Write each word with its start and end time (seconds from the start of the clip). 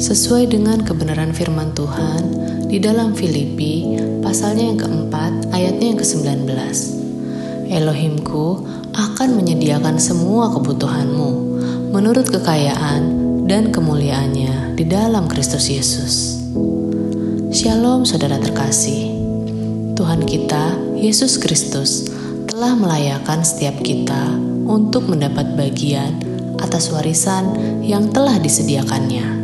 Sesuai 0.00 0.48
dengan 0.48 0.80
kebenaran 0.80 1.36
firman 1.36 1.76
Tuhan 1.76 2.24
di 2.72 2.80
dalam 2.80 3.12
Filipi 3.12 4.00
pasalnya 4.24 4.72
yang 4.72 4.80
keempat 4.80 5.52
ayatnya 5.52 5.92
yang 5.92 6.00
ke-19. 6.00 6.48
Elohimku 7.68 8.64
akan 8.96 9.28
menyediakan 9.36 10.00
semua 10.00 10.56
kebutuhanmu 10.56 11.30
menurut 11.92 12.32
kekayaan 12.32 13.12
dan 13.44 13.68
kemuliaannya 13.68 14.72
di 14.72 14.88
dalam 14.88 15.28
Kristus 15.28 15.68
Yesus. 15.68 16.40
Shalom 17.52 18.08
saudara 18.08 18.40
terkasih. 18.40 19.12
Tuhan 20.00 20.24
kita, 20.24 20.96
Yesus 20.96 21.36
Kristus, 21.36 22.08
telah 22.48 22.72
melayakan 22.72 23.44
setiap 23.44 23.76
kita 23.84 24.32
untuk 24.64 25.12
mendapat 25.12 25.60
bagian 25.60 26.24
atas 26.60 26.88
warisan 26.88 27.52
yang 27.84 28.08
telah 28.08 28.36
disediakannya, 28.40 29.39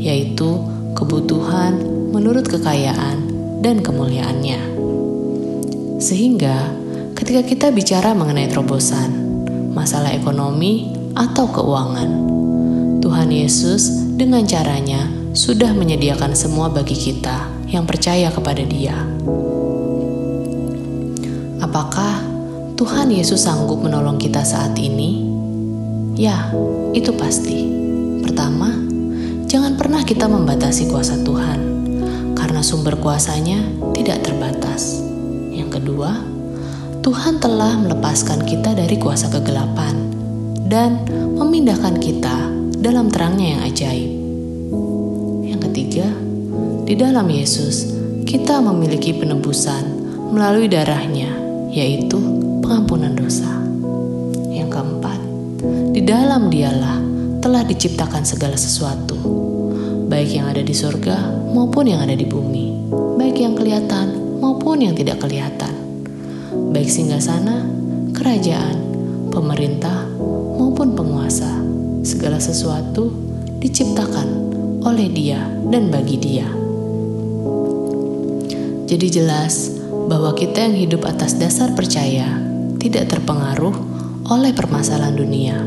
yaitu 0.00 0.64
kebutuhan 0.96 1.76
menurut 2.10 2.48
kekayaan 2.48 3.28
dan 3.60 3.84
kemuliaannya. 3.84 4.60
Sehingga, 6.00 6.72
ketika 7.12 7.44
kita 7.44 7.66
bicara 7.68 8.16
mengenai 8.16 8.48
terobosan, 8.48 9.12
masalah 9.76 10.16
ekonomi, 10.16 10.96
atau 11.12 11.44
keuangan, 11.52 12.10
Tuhan 13.04 13.28
Yesus 13.28 13.92
dengan 14.16 14.48
caranya 14.48 15.04
sudah 15.36 15.76
menyediakan 15.76 16.32
semua 16.32 16.72
bagi 16.72 16.96
kita 16.96 17.50
yang 17.68 17.84
percaya 17.84 18.32
kepada 18.32 18.64
Dia. 18.64 18.96
Apakah 21.60 22.24
Tuhan 22.80 23.12
Yesus 23.12 23.44
sanggup 23.44 23.84
menolong 23.84 24.16
kita 24.16 24.40
saat 24.42 24.72
ini? 24.80 25.28
Ya, 26.16 26.50
itu 26.96 27.12
pasti. 27.14 27.68
Pertama, 28.24 28.89
jangan 29.50 29.74
pernah 29.74 30.06
kita 30.06 30.30
membatasi 30.30 30.86
kuasa 30.94 31.26
Tuhan, 31.26 31.58
karena 32.38 32.62
sumber 32.62 32.94
kuasanya 33.02 33.58
tidak 33.98 34.22
terbatas. 34.22 35.02
Yang 35.50 35.82
kedua, 35.82 36.14
Tuhan 37.02 37.42
telah 37.42 37.74
melepaskan 37.82 38.46
kita 38.46 38.78
dari 38.78 38.94
kuasa 38.94 39.26
kegelapan 39.26 40.06
dan 40.70 41.02
memindahkan 41.34 41.98
kita 41.98 42.46
dalam 42.78 43.10
terangnya 43.10 43.58
yang 43.58 43.62
ajaib. 43.66 44.12
Yang 45.42 45.60
ketiga, 45.66 46.06
di 46.86 46.94
dalam 46.94 47.26
Yesus 47.26 47.90
kita 48.30 48.62
memiliki 48.62 49.18
penebusan 49.18 49.82
melalui 50.30 50.70
darahnya, 50.70 51.34
yaitu 51.74 52.22
pengampunan 52.62 53.18
dosa. 53.18 53.50
Yang 54.46 54.78
keempat, 54.78 55.18
di 55.90 56.06
dalam 56.06 56.54
dialah 56.54 57.02
telah 57.42 57.66
diciptakan 57.66 58.22
segala 58.22 58.54
sesuatu, 58.54 59.39
baik 60.10 60.34
yang 60.34 60.50
ada 60.50 60.58
di 60.58 60.74
surga 60.74 61.30
maupun 61.54 61.86
yang 61.86 62.02
ada 62.02 62.18
di 62.18 62.26
bumi, 62.26 62.90
baik 63.14 63.38
yang 63.38 63.54
kelihatan 63.54 64.18
maupun 64.42 64.82
yang 64.82 64.98
tidak 64.98 65.22
kelihatan, 65.22 65.70
baik 66.74 66.90
singgasana, 66.90 67.62
kerajaan, 68.10 68.74
pemerintah, 69.30 70.10
maupun 70.58 70.98
penguasa. 70.98 71.62
Segala 72.02 72.42
sesuatu 72.42 73.12
diciptakan 73.62 74.28
oleh 74.82 75.12
Dia 75.12 75.46
dan 75.70 75.92
bagi 75.94 76.18
Dia. 76.18 76.48
Jadi 78.90 79.06
jelas 79.14 79.78
bahwa 80.10 80.34
kita 80.34 80.66
yang 80.66 80.74
hidup 80.74 81.06
atas 81.06 81.38
dasar 81.38 81.70
percaya 81.78 82.34
tidak 82.82 83.14
terpengaruh 83.14 83.76
oleh 84.26 84.50
permasalahan 84.50 85.14
dunia, 85.14 85.60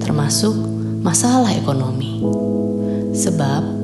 termasuk 0.00 0.56
masalah 1.04 1.52
ekonomi. 1.52 2.22
Sebab 3.10 3.79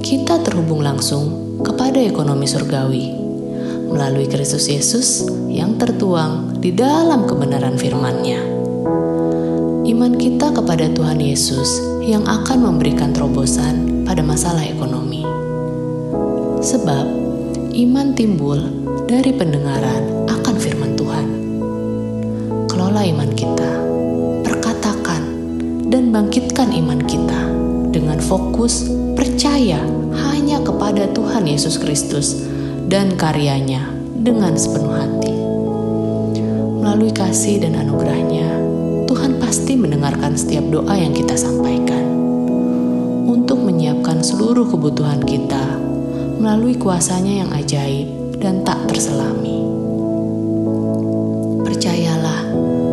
kita 0.00 0.40
terhubung 0.40 0.80
langsung 0.80 1.56
kepada 1.60 2.00
ekonomi 2.00 2.48
surgawi 2.48 3.12
melalui 3.92 4.24
Kristus 4.24 4.64
Yesus 4.66 5.28
yang 5.52 5.76
tertuang 5.76 6.56
di 6.58 6.72
dalam 6.72 7.28
kebenaran 7.28 7.76
firman-Nya. 7.76 8.40
Iman 9.84 10.16
kita 10.16 10.56
kepada 10.56 10.88
Tuhan 10.88 11.20
Yesus 11.20 11.84
yang 12.00 12.24
akan 12.24 12.64
memberikan 12.64 13.12
terobosan 13.12 14.06
pada 14.08 14.24
masalah 14.24 14.64
ekonomi. 14.64 15.26
Sebab 16.64 17.06
iman 17.76 18.16
timbul 18.16 18.60
dari 19.04 19.36
pendengaran 19.36 20.19
fokus 28.30 28.86
percaya 29.18 29.82
hanya 30.30 30.62
kepada 30.62 31.10
Tuhan 31.10 31.50
Yesus 31.50 31.82
Kristus 31.82 32.46
dan 32.86 33.18
karyanya 33.18 33.90
dengan 34.22 34.54
sepenuh 34.54 34.94
hati. 34.94 35.34
Melalui 36.78 37.10
kasih 37.10 37.58
dan 37.58 37.74
anugerahnya, 37.74 38.46
Tuhan 39.10 39.42
pasti 39.42 39.74
mendengarkan 39.74 40.38
setiap 40.38 40.62
doa 40.70 40.94
yang 40.94 41.10
kita 41.10 41.34
sampaikan 41.34 42.06
untuk 43.26 43.66
menyiapkan 43.66 44.22
seluruh 44.22 44.70
kebutuhan 44.70 45.26
kita 45.26 45.82
melalui 46.38 46.78
kuasanya 46.78 47.42
yang 47.42 47.50
ajaib 47.50 48.38
dan 48.38 48.62
tak 48.62 48.78
terselami. 48.86 49.60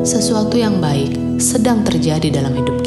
sesuatu 0.07 0.55
yang 0.55 0.79
baik 0.79 1.19
sedang 1.35 1.83
terjadi 1.83 2.31
dalam 2.39 2.55
hidup 2.55 2.79
kita. 2.79 2.86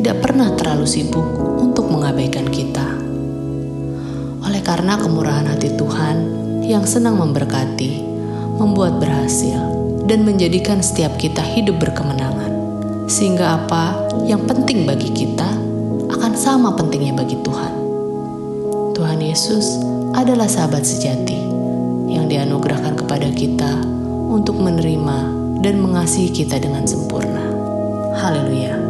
Tidak 0.00 0.16
pernah 0.16 0.48
terlalu 0.56 0.88
sibuk 0.88 1.28
untuk 1.60 1.92
mengabaikan 1.92 2.48
kita. 2.48 2.88
Oleh 4.40 4.64
karena 4.64 4.96
kemurahan 4.96 5.44
hati 5.44 5.76
Tuhan 5.76 6.16
yang 6.64 6.88
senang 6.88 7.20
memberkati, 7.20 8.00
membuat 8.56 8.96
berhasil, 8.96 9.60
dan 10.08 10.24
menjadikan 10.24 10.80
setiap 10.80 11.20
kita 11.20 11.44
hidup 11.44 11.84
berkemenangan. 11.84 12.48
Sehingga 13.12 13.60
apa 13.60 14.08
yang 14.24 14.48
penting 14.48 14.88
bagi 14.88 15.12
kita 15.12 15.52
akan 16.16 16.32
sama 16.32 16.72
pentingnya 16.80 17.20
bagi 17.20 17.36
Tuhan. 17.44 17.72
Tuhan 18.96 19.20
Yesus 19.20 19.84
adalah 20.16 20.48
sahabat 20.48 20.80
sejati 20.80 21.36
yang 22.08 22.24
dianugerahkan 22.24 23.04
kepada 23.04 23.28
kita 23.36 23.84
untuk 24.32 24.64
menerima 24.64 25.28
dan 25.60 25.76
mengasihi 25.76 26.32
kita 26.32 26.56
dengan 26.56 26.88
sempurna. 26.88 27.52
Haleluya! 28.16 28.89